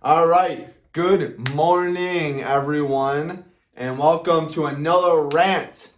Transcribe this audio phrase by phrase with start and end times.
[0.00, 0.72] All right.
[0.92, 3.44] Good morning, everyone,
[3.76, 5.90] and welcome to another rant.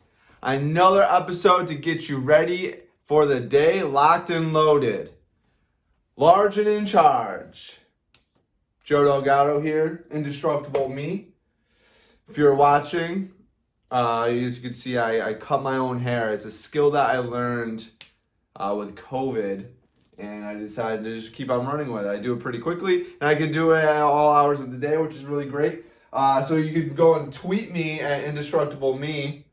[0.42, 5.12] Another episode to get you ready for the day, locked and loaded.
[6.16, 7.78] Large and in charge.
[8.84, 11.28] Joe Delgado here, Indestructible Me.
[12.26, 13.32] If you're watching,
[13.90, 16.32] uh, as you can see, I, I cut my own hair.
[16.32, 17.86] It's a skill that I learned
[18.56, 19.66] uh, with COVID
[20.20, 22.08] and I decided to just keep on running with it.
[22.08, 24.76] I do it pretty quickly, and I can do it at all hours of the
[24.76, 25.84] day, which is really great.
[26.12, 29.46] Uh, so you can go and tweet me at indestructible me.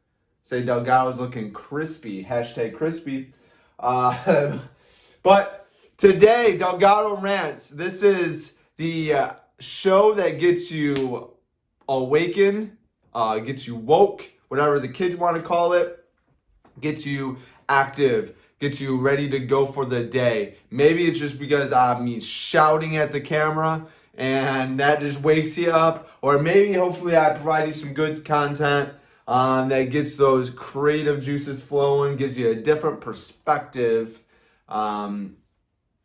[0.43, 2.23] Say Delgado's looking crispy.
[2.23, 3.33] Hashtag crispy.
[3.79, 4.59] Uh,
[5.23, 7.69] but today, Delgado rants.
[7.69, 11.31] This is the uh, show that gets you
[11.87, 12.75] awakened,
[13.13, 16.03] uh, gets you woke, whatever the kids want to call it,
[16.81, 17.37] gets you
[17.69, 20.57] active gets you ready to go for the day.
[20.71, 26.09] Maybe it's just because I'm shouting at the camera and that just wakes you up.
[26.21, 28.89] Or maybe hopefully I provide you some good content
[29.27, 34.19] um, that gets those creative juices flowing, gives you a different perspective,
[34.67, 35.37] um,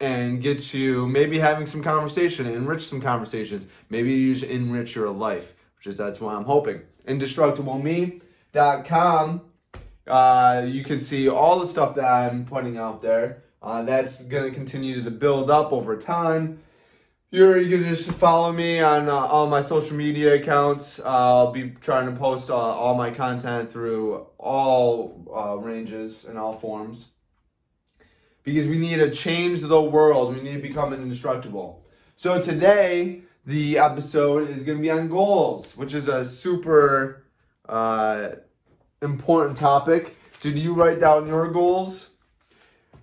[0.00, 3.64] and gets you maybe having some conversation, enrich some conversations.
[3.88, 6.82] Maybe you just enrich your life, which is that's what I'm hoping.
[7.06, 9.40] IndestructibleMe.com
[10.06, 13.44] uh, you can see all the stuff that I'm putting out there.
[13.62, 16.58] Uh, that's going to continue to build up over time.
[17.30, 20.98] You're, you can just follow me on uh, all my social media accounts.
[20.98, 26.58] Uh, I'll be trying to post uh, all my content through all ranges and all
[26.58, 27.08] forms.
[28.42, 30.34] Because we need to change the world.
[30.34, 31.86] We need to become indestructible.
[32.16, 37.24] So today, the episode is going to be on goals, which is a super
[39.02, 40.16] important topic.
[40.40, 42.10] Did you write down your goals?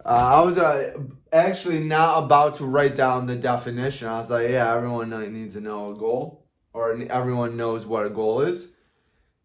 [0.05, 0.97] Uh, I was uh,
[1.31, 4.07] actually not about to write down the definition.
[4.07, 8.09] I was like, yeah, everyone needs to know a goal, or everyone knows what a
[8.09, 8.69] goal is.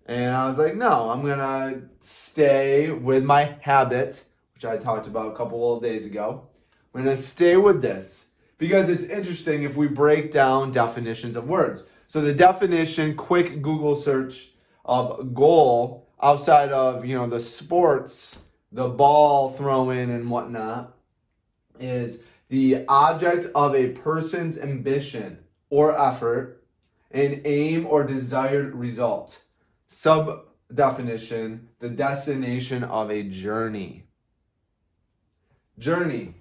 [0.07, 4.23] And I was like, no, I'm to stay with my habit,
[4.55, 6.47] which I talked about a couple of days ago.
[6.95, 8.27] I'm to stay with this
[8.59, 11.85] because it's interesting if we break down definitions of words.
[12.07, 14.51] So the definition, quick Google search
[14.85, 18.39] of goal outside of you know the sports,
[18.73, 20.97] the ball throwing and whatnot,
[21.79, 25.39] is the object of a person's ambition
[25.71, 26.65] or effort,
[27.11, 29.41] an aim or desired result.
[29.87, 34.05] Sub definition: the destination of a journey.
[35.79, 36.35] Journey.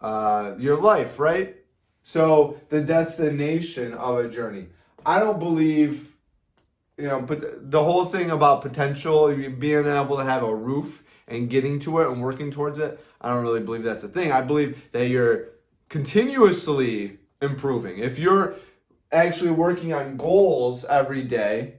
[0.00, 1.56] Uh, your life, right?
[2.02, 4.68] So the destination of a journey.
[5.04, 6.15] I don't believe
[6.98, 11.50] you know, but the whole thing about potential, being able to have a roof and
[11.50, 14.32] getting to it and working towards it, I don't really believe that's a thing.
[14.32, 15.48] I believe that you're
[15.88, 17.98] continuously improving.
[17.98, 18.56] If you're
[19.12, 21.74] actually working on goals every day,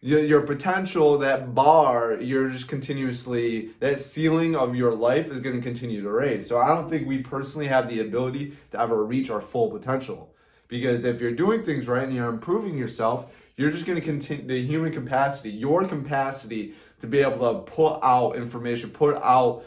[0.00, 5.56] your, your potential, that bar, you're just continuously, that ceiling of your life is going
[5.56, 6.48] to continue to raise.
[6.48, 10.34] So I don't think we personally have the ability to ever reach our full potential.
[10.68, 14.46] Because if you're doing things right and you're improving yourself, you're just going to continue
[14.46, 19.64] the human capacity, your capacity to be able to put out information, put out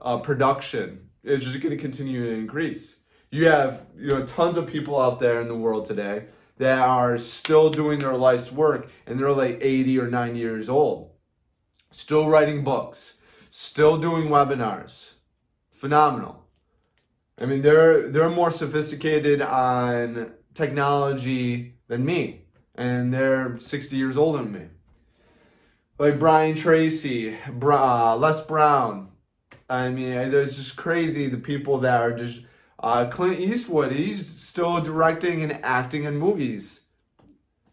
[0.00, 2.96] uh, production is just going to continue to increase.
[3.30, 6.26] You have you know tons of people out there in the world today
[6.58, 11.10] that are still doing their life's work and they're like 80 or 90 years old.
[11.90, 13.14] Still writing books,
[13.50, 15.10] still doing webinars.
[15.72, 16.46] Phenomenal.
[17.40, 22.41] I mean, they're they're more sophisticated on technology than me
[22.74, 24.66] and they're 60 years older than me.
[25.98, 29.08] Like Brian Tracy, uh, Les Brown.
[29.68, 32.46] I mean, it's just crazy the people that are just.
[32.78, 36.80] Uh, Clint Eastwood, he's still directing and acting in movies.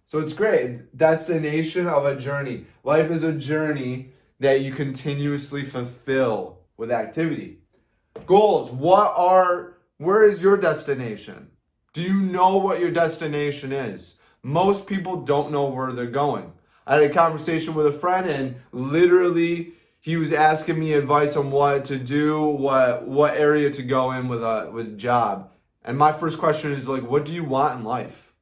[0.05, 0.95] So it's great.
[0.95, 2.67] Destination of a journey.
[2.83, 7.59] Life is a journey that you continuously fulfill with activity.
[8.27, 8.69] Goals.
[8.69, 11.49] What are, where is your destination?
[11.93, 14.18] Do you know what your destination is?
[14.43, 16.51] Most people don't know where they're going.
[16.87, 21.51] I had a conversation with a friend and literally he was asking me advice on
[21.51, 25.51] what to do, what what area to go in with a with a job.
[25.83, 28.33] And my first question is like, what do you want in life?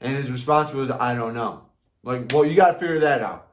[0.00, 1.66] And his response was, I don't know.
[2.02, 3.48] Like, well, you got to figure that out.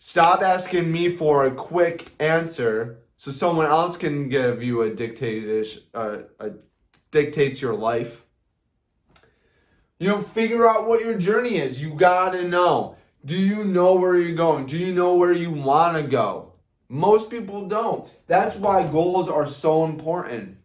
[0.00, 5.78] Stop asking me for a quick answer so someone else can give you a dictates
[5.94, 6.50] uh, a
[7.10, 8.22] dictates your life.
[9.98, 11.82] You know, figure out what your journey is.
[11.82, 12.96] You gotta know.
[13.24, 14.66] Do you know where you're going?
[14.66, 16.52] Do you know where you wanna go?
[16.88, 18.08] Most people don't.
[18.26, 20.56] That's why goals are so important.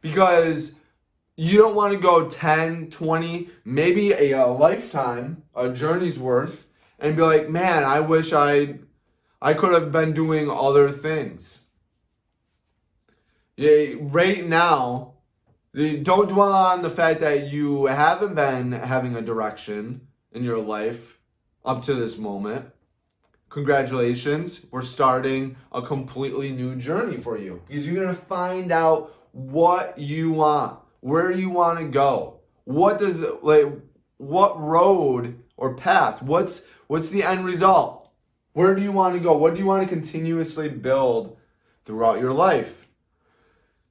[0.00, 0.74] Because
[1.36, 6.66] you don't want to go 10, 20, maybe a, a lifetime, a journey's worth,
[6.98, 8.78] and be like, man, I wish I
[9.40, 11.60] I could have been doing other things.
[13.56, 15.14] Yeah, right now,
[15.74, 20.00] don't dwell on the fact that you haven't been having a direction
[20.32, 21.18] in your life
[21.64, 22.66] up to this moment.
[23.50, 29.14] Congratulations, we're starting a completely new journey for you because you're going to find out
[29.32, 32.40] what you want, where you want to go.
[32.64, 33.66] What does like
[34.18, 36.22] what road or path?
[36.22, 38.10] What's what's the end result?
[38.52, 39.36] Where do you want to go?
[39.36, 41.38] What do you want to continuously build
[41.84, 42.77] throughout your life?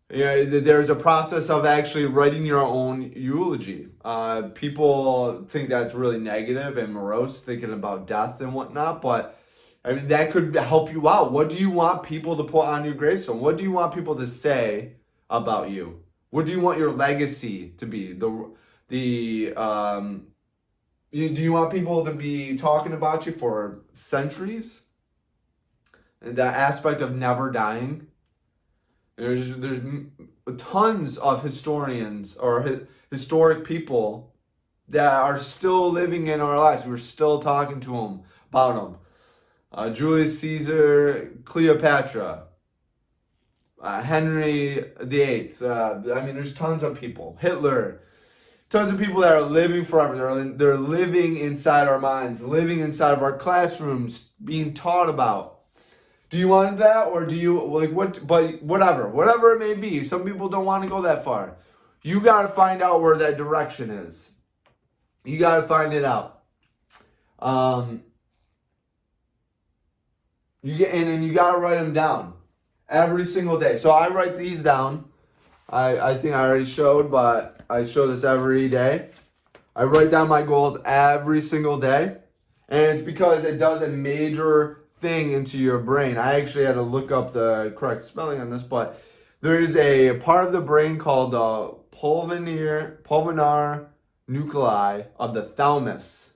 [0.10, 3.90] Know, there's a process of actually writing your own eulogy.
[4.06, 9.38] Uh, people think that's really negative and morose, thinking about death and whatnot, but
[9.84, 11.32] I mean, that could help you out.
[11.32, 13.40] What do you want people to put on your gravestone?
[13.40, 14.94] What do you want people to say
[15.30, 16.04] about you?
[16.30, 18.14] What do you want your legacy to be?
[18.14, 18.52] The
[18.90, 20.28] the um,
[21.12, 24.82] you, do you want people to be talking about you for centuries?
[26.22, 28.08] And that aspect of never dying.
[29.18, 29.82] There's there's
[30.58, 32.80] tons of historians or hi-
[33.10, 34.36] historic people
[34.90, 36.86] that are still living in our lives.
[36.86, 38.98] We're still talking to them about them.
[39.72, 42.46] Uh, Julius Caesar, Cleopatra,
[43.82, 45.54] uh, Henry VIII.
[45.62, 47.38] Uh, I mean, there's tons of people.
[47.42, 48.02] Hitler.
[48.70, 50.16] Tons of people that are living forever.
[50.16, 55.57] They're, they're living inside our minds, living inside of our classrooms, being taught about.
[56.30, 60.04] Do you want that or do you like what but whatever, whatever it may be.
[60.04, 61.56] Some people don't want to go that far.
[62.04, 64.30] You got to find out where that direction is.
[65.24, 66.42] You got to find it out.
[67.40, 68.04] Um
[70.64, 72.34] you get and then you got to write them down
[72.90, 73.78] every single day.
[73.78, 75.10] So I write these down.
[75.70, 79.10] I I think I already showed, but I show this every day.
[79.78, 82.18] I write down my goals every single day.
[82.68, 86.18] And it's because it does a major thing into your brain.
[86.18, 89.02] I actually had to look up the correct spelling on this, but
[89.42, 93.88] there is a part of the brain called the pulvinar, pulvinar
[94.28, 96.32] nuclei of the thalamus,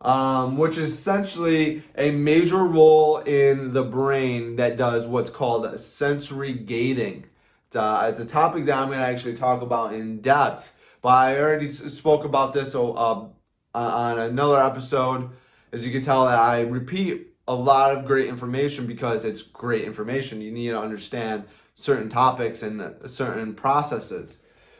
[0.00, 6.52] um, which is essentially a major role in the brain that does what's called sensory
[6.52, 7.24] gating.
[7.68, 11.40] It's, it's a topic that I'm going to actually talk about in depth, but I
[11.40, 13.28] already spoke about this uh,
[13.74, 15.30] on another episode
[15.72, 19.84] as you can tell that I repeat a lot of great information because it's great
[19.84, 20.40] information.
[20.40, 21.44] You need to understand
[21.74, 24.38] certain topics and certain processes.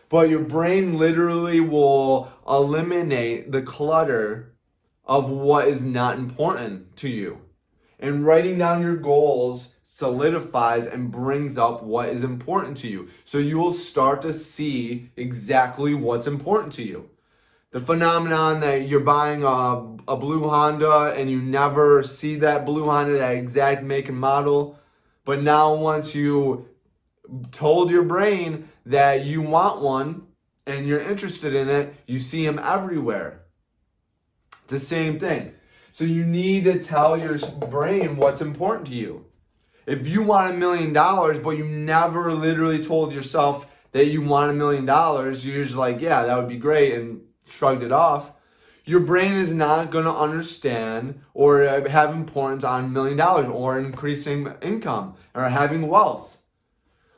[0.08, 4.54] But your brain literally will eliminate the clutter
[5.04, 7.40] of what is not important to you.
[7.98, 13.08] And writing down your goals solidifies and brings up what is important to you.
[13.24, 17.10] So you will start to see exactly what's important to you
[17.70, 22.86] the phenomenon that you're buying a, a blue Honda and you never see that blue
[22.86, 24.78] Honda, that exact make and model.
[25.24, 26.68] But now, once you
[27.52, 30.26] told your brain that you want one
[30.66, 33.42] and you're interested in it, you see them everywhere.
[34.62, 35.52] It's the same thing.
[35.92, 37.36] So, you need to tell your
[37.68, 39.26] brain what's important to you.
[39.84, 44.50] If you want a million dollars, but you never literally told yourself that you want
[44.50, 46.94] a million dollars, you're just like, yeah, that would be great.
[46.94, 48.32] And shrugged it off,
[48.84, 54.50] your brain is not going to understand or have importance on million dollars or increasing
[54.62, 56.36] income or having wealth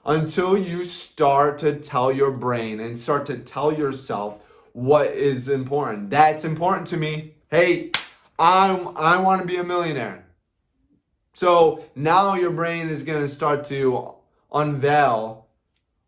[0.05, 6.11] until you start to tell your brain and start to tell yourself what is important.
[6.11, 7.35] That's important to me.
[7.51, 7.93] Hey,
[8.39, 10.25] I'm, I want to be a millionaire.
[11.35, 14.15] So now your brain is going to start to
[14.53, 15.47] unveil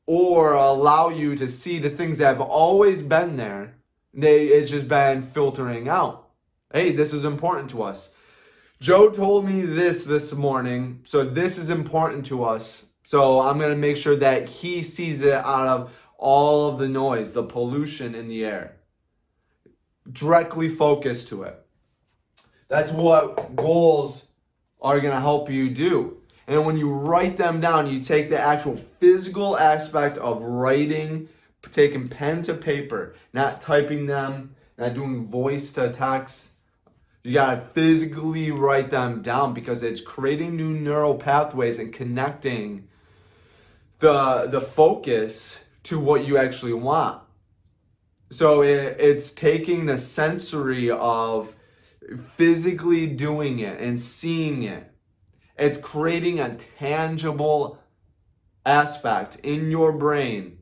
[0.07, 3.62] or allow you to see the things that have always been there
[4.15, 6.29] they it's just been filtering out.
[6.73, 8.11] Hey, this is important to us.
[8.81, 12.85] Joe told me this this morning, so this is important to us.
[13.05, 16.89] So I'm going to make sure that he sees it out of all of the
[16.89, 18.77] noise, the pollution in the air.
[20.11, 21.65] Directly focus to it.
[22.69, 24.25] That's what goals
[24.81, 26.17] are going to help you do.
[26.49, 31.29] And when you write them down, you take the actual physical aspect of writing
[31.71, 36.51] taking pen to paper, not typing them, not doing voice to text.
[37.23, 42.89] You gotta physically write them down because it's creating new neural pathways and connecting
[44.01, 47.23] the the focus to what you actually want.
[48.31, 51.55] So it, it's taking the sensory of
[52.37, 54.91] physically doing it and seeing it.
[55.57, 57.79] It's creating a tangible
[58.65, 60.59] aspect in your brain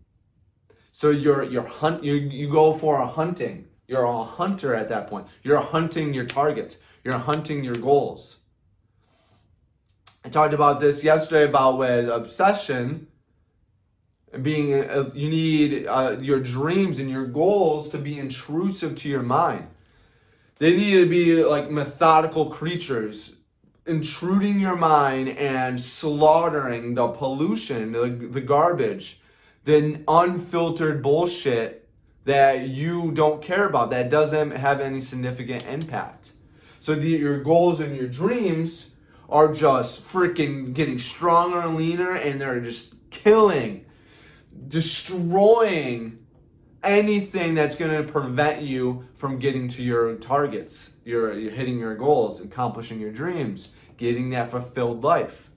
[0.93, 3.67] So you're you're hunt you you go for a hunting.
[3.87, 5.27] You're a hunter at that point.
[5.43, 6.79] You're hunting your targets.
[7.05, 8.37] You're hunting your goals.
[10.25, 13.07] I talked about this yesterday about with obsession
[14.43, 19.23] being uh, you need uh, your dreams and your goals to be intrusive to your
[19.23, 19.67] mind.
[20.59, 23.35] They need to be like methodical creatures
[23.87, 29.20] intruding your mind and slaughtering the pollution, the, the garbage,
[29.65, 31.89] the unfiltered bullshit
[32.25, 36.33] that you don't care about, that doesn't have any significant impact.
[36.81, 38.91] So the, your goals and your dreams
[39.29, 43.85] are just freaking getting stronger and leaner, and they're just killing,
[44.69, 46.19] destroying
[46.83, 51.95] anything that's going to prevent you from getting to your targets, your, you're hitting your
[51.95, 55.51] goals, accomplishing your dreams, getting that fulfilled life.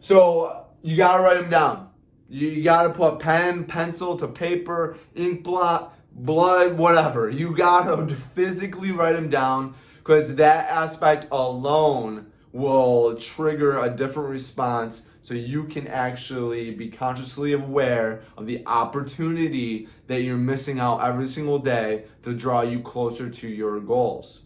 [0.00, 1.91] So you got to write them down.
[2.32, 7.28] You got to put pen, pencil to paper, ink blot, blood, whatever.
[7.28, 14.30] You got to physically write them down because that aspect alone will trigger a different
[14.30, 21.04] response so you can actually be consciously aware of the opportunity that you're missing out
[21.04, 24.40] every single day to draw you closer to your goals.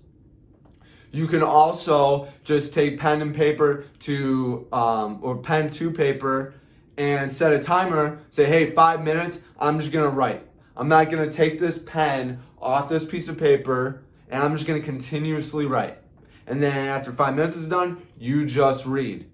[1.12, 6.55] You can also just take pen and paper to, um, or pen to paper
[6.97, 8.19] and set a timer.
[8.31, 10.43] Say, hey, five minutes, I'm just gonna write.
[10.76, 14.81] I'm not gonna take this pen off this piece of paper and I'm just gonna
[14.81, 15.99] continuously write.
[16.47, 19.26] And then after five minutes is done, you just read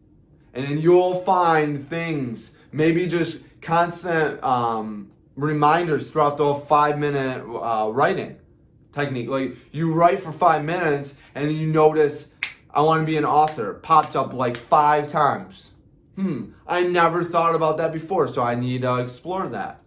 [0.55, 7.91] and then you'll find things, maybe just constant um, reminders throughout the five minute uh,
[7.91, 8.37] writing
[8.93, 9.29] technique.
[9.29, 12.31] Like you write for five minutes and you notice,
[12.71, 15.72] I want to be an author, pops up like five times.
[16.17, 19.81] Hmm, I never thought about that before, so I need to explore that.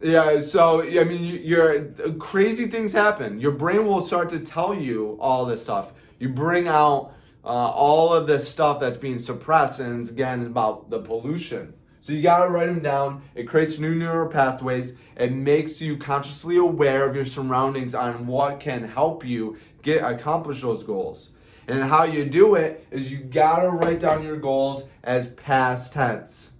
[0.00, 1.84] Yeah, so I mean, your
[2.18, 3.40] crazy things happen.
[3.40, 5.94] Your brain will start to tell you all this stuff.
[6.18, 11.00] You bring out uh, all of this stuff that's being suppressed, and again about the
[11.00, 11.72] pollution.
[12.02, 13.22] So you gotta write them down.
[13.34, 14.96] It creates new neural pathways.
[15.16, 20.60] It makes you consciously aware of your surroundings on what can help you get accomplish
[20.60, 21.30] those goals.
[21.68, 26.52] And how you do it is you gotta write down your goals as past tense.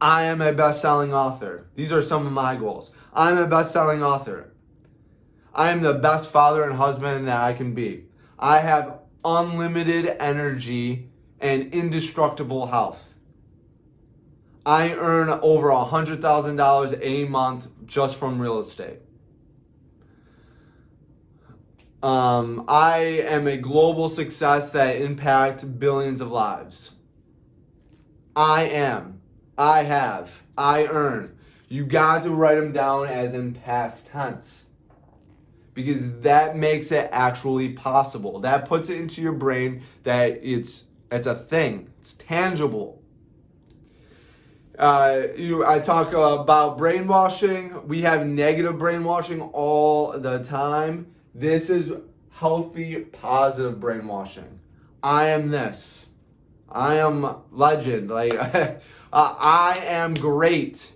[0.00, 1.68] I am a best-selling author.
[1.76, 2.90] These are some of my goals.
[3.12, 4.52] I'm a best-selling author.
[5.54, 8.06] I am the best father and husband that I can be.
[8.38, 11.08] I have unlimited energy,
[11.40, 13.14] and indestructible health.
[14.66, 19.00] I earn over $100,000 a month just from real estate.
[22.04, 26.94] Um, I am a global success that impacts billions of lives.
[28.36, 29.22] I am.
[29.56, 30.30] I have.
[30.58, 31.38] I earn.
[31.68, 34.66] You got to write them down as in past tense
[35.72, 38.40] because that makes it actually possible.
[38.40, 41.90] That puts it into your brain that it's it's a thing.
[42.00, 43.00] It's tangible.
[44.78, 47.88] Uh, you, I talk about brainwashing.
[47.88, 51.14] We have negative brainwashing all the time.
[51.34, 51.90] This is
[52.30, 54.60] healthy, positive brainwashing.
[55.02, 56.06] I am this.
[56.70, 58.08] I am legend.
[58.08, 58.76] Like uh,
[59.12, 60.90] I am great.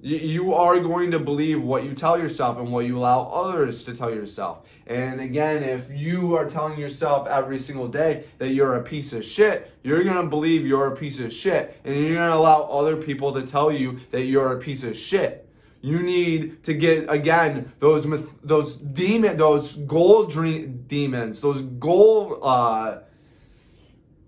[0.00, 3.94] You are going to believe what you tell yourself and what you allow others to
[3.94, 4.64] tell yourself.
[4.86, 9.24] And again, if you are telling yourself every single day that you're a piece of
[9.24, 11.78] shit, you're to believe you're a piece of shit.
[11.84, 15.47] And you're to allow other people to tell you that you're a piece of shit.
[15.80, 18.04] You need to get again those
[18.42, 22.98] those demon those goal dream demons, those goal uh,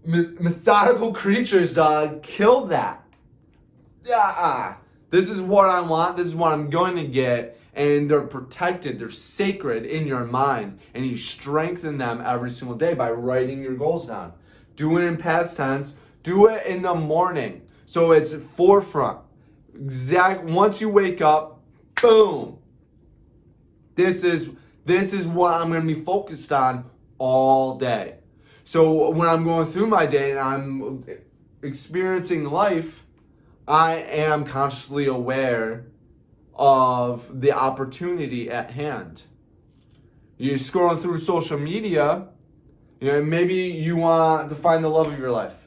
[0.04, 1.76] methodical creatures.
[1.76, 3.04] Uh, kill that.
[4.04, 4.76] Yeah.
[5.10, 6.16] This is what I want.
[6.16, 7.58] This is what I'm going to get.
[7.74, 8.98] And they're protected.
[8.98, 10.78] They're sacred in your mind.
[10.94, 14.32] And you strengthen them every single day by writing your goals down.
[14.76, 15.96] Do it in past tense.
[16.22, 17.62] Do it in the morning.
[17.86, 19.18] So it's forefront.
[19.74, 20.44] Exact.
[20.44, 21.62] Once you wake up,
[22.00, 22.58] boom.
[23.94, 24.48] This is
[24.84, 28.16] this is what I'm going to be focused on all day.
[28.64, 31.04] So when I'm going through my day and I'm
[31.62, 33.04] experiencing life,
[33.68, 35.86] I am consciously aware
[36.54, 39.22] of the opportunity at hand.
[40.38, 42.28] You're scrolling through social media,
[43.00, 45.59] you know, maybe you want to find the love of your life.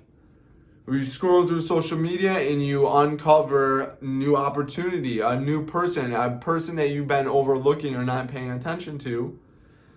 [0.85, 6.75] You scroll through social media and you uncover new opportunity, a new person, a person
[6.75, 9.39] that you've been overlooking or not paying attention to,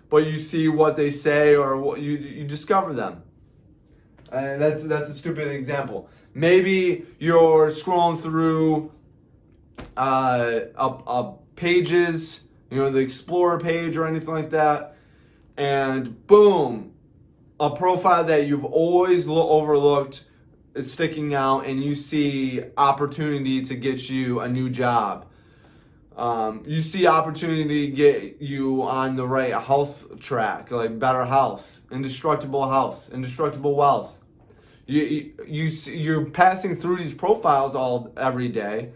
[0.09, 3.21] but you see what they say or what you, you discover them.
[4.31, 6.09] Uh, that's that's a stupid example.
[6.33, 8.91] Maybe you're scrolling through
[9.97, 12.41] uh, up pages,
[12.71, 14.95] you know, the Explorer page or anything like that,
[15.57, 16.93] and boom,
[17.59, 20.23] a profile that you've always lo- overlooked
[20.77, 25.25] is sticking out, and you see opportunity to get you a new job.
[26.15, 31.79] Um, you see opportunity to get you on the right health track, like better health,
[31.91, 34.19] indestructible health, indestructible wealth.
[34.87, 38.93] You, you, you you're passing through these profiles all every day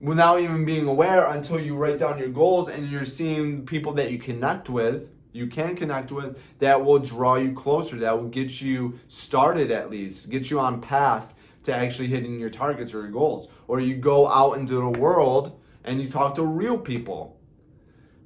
[0.00, 4.10] without even being aware until you write down your goals and you're seeing people that
[4.10, 8.60] you connect with you can connect with that will draw you closer that will get
[8.60, 11.34] you started at least get you on path
[11.66, 13.48] to actually hitting your targets or your goals.
[13.68, 17.38] Or you go out into the world and you talk to real people.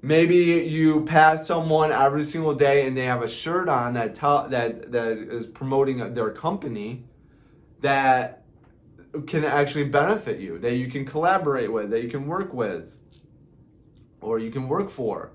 [0.02, 4.48] Maybe you pass someone every single day and they have a shirt on that tell,
[4.48, 7.04] that that is promoting their company
[7.80, 8.44] that
[9.26, 12.96] can actually benefit you that you can collaborate with that you can work with
[14.20, 15.32] or you can work for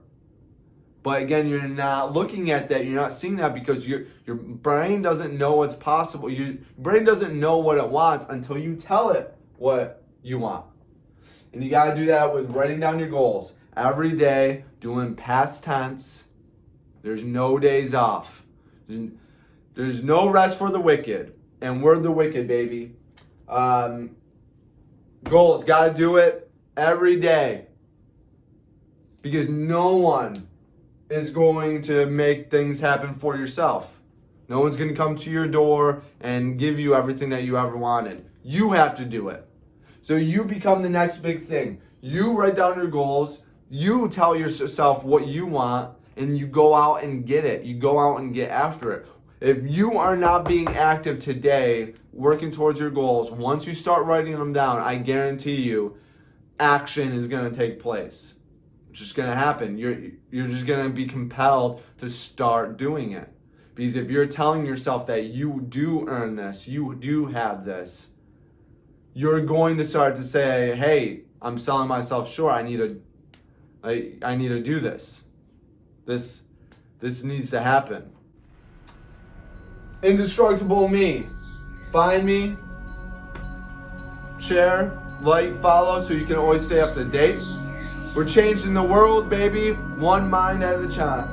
[1.06, 2.84] but again, you're not looking at that.
[2.84, 6.32] You're not seeing that because your your brain doesn't know what's possible.
[6.32, 10.66] Your brain doesn't know what it wants until you tell it what you want.
[11.54, 15.64] And you got to do that with writing down your goals every day, doing past
[15.64, 16.24] tense.
[17.04, 18.44] There's no days off.
[18.88, 21.36] There's, no rest for the wicked.
[21.62, 22.96] And we're the wicked, baby.
[23.48, 24.16] Um,
[25.24, 27.68] goals, got to do it every day.
[29.22, 30.48] Because no one
[31.10, 34.00] is going to make things happen for yourself.
[34.50, 37.78] No one's going to come to your door and give you everything that you ever
[37.78, 38.26] wanted.
[38.44, 39.48] You have to do it.
[40.02, 41.82] So you become the next big thing.
[42.02, 47.04] You write down your goals, you tell yourself what you want, and you go out
[47.04, 47.64] and get it.
[47.64, 49.08] You go out and get after it.
[49.42, 54.38] If you are not being active today, working towards your goals, once you start writing
[54.38, 55.98] them down, I guarantee you,
[56.60, 58.35] action is going to take place
[58.96, 59.78] just going to happen.
[59.78, 59.98] You're
[60.32, 63.30] you're just going to be compelled to start doing it.
[63.76, 68.08] Because if you're telling yourself that you do earn this, you do have this,
[69.14, 72.54] you're going to start to say, "Hey, I'm selling myself short.
[72.54, 73.02] I need to
[73.84, 75.22] I, I need to do this.
[76.06, 76.42] This
[77.00, 78.12] this needs to happen."
[80.04, 81.28] Indestructible me.
[81.92, 82.56] Find me,
[84.40, 87.40] share, like, follow so you can always stay up to date.
[88.16, 91.28] We're changing the world, baby, one mind at a time.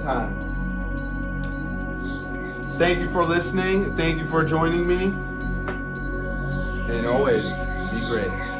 [2.77, 3.95] Thank you for listening.
[3.97, 5.15] Thank you for joining me.
[6.93, 7.45] And always
[7.93, 8.52] be great.